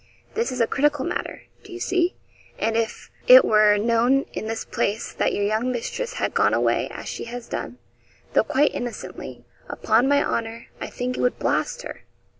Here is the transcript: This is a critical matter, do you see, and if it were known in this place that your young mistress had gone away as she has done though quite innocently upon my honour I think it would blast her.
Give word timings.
This 0.33 0.51
is 0.51 0.59
a 0.59 0.65
critical 0.65 1.05
matter, 1.05 1.43
do 1.63 1.71
you 1.71 1.79
see, 1.79 2.15
and 2.57 2.75
if 2.75 3.11
it 3.27 3.45
were 3.45 3.77
known 3.77 4.23
in 4.33 4.47
this 4.47 4.65
place 4.65 5.11
that 5.13 5.31
your 5.31 5.43
young 5.43 5.71
mistress 5.71 6.13
had 6.13 6.33
gone 6.33 6.55
away 6.55 6.87
as 6.89 7.07
she 7.07 7.25
has 7.25 7.47
done 7.47 7.77
though 8.33 8.41
quite 8.43 8.73
innocently 8.73 9.45
upon 9.69 10.07
my 10.07 10.23
honour 10.23 10.69
I 10.81 10.87
think 10.87 11.17
it 11.17 11.21
would 11.21 11.37
blast 11.37 11.83
her. 11.83 12.01